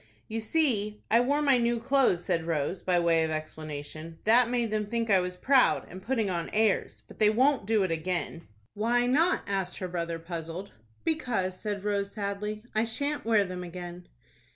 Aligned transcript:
"You 0.27 0.39
see 0.41 1.03
I 1.11 1.19
wore 1.19 1.43
my 1.43 1.59
new 1.59 1.79
clothes," 1.79 2.25
said 2.25 2.47
Rose, 2.47 2.81
by 2.81 2.99
way 2.99 3.23
of 3.23 3.29
explanation. 3.29 4.17
"That 4.23 4.49
made 4.49 4.71
them 4.71 4.87
think 4.87 5.11
I 5.11 5.19
was 5.19 5.35
proud, 5.37 5.85
and 5.91 6.01
putting 6.01 6.27
on 6.27 6.49
airs. 6.53 7.03
But 7.07 7.19
they 7.19 7.29
won't 7.29 7.67
do 7.67 7.83
it 7.83 7.91
again." 7.91 8.47
"Why 8.73 9.05
not?" 9.05 9.43
asked 9.45 9.77
her 9.77 9.87
brother, 9.87 10.17
puzzled. 10.17 10.71
"Because," 11.03 11.59
said 11.59 11.83
Rose, 11.83 12.11
sadly, 12.13 12.63
"I 12.73 12.83
shan't 12.83 13.25
wear 13.25 13.43
them 13.43 13.63
again." 13.63 14.07